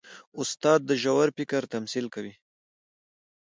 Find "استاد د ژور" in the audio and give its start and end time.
0.39-1.27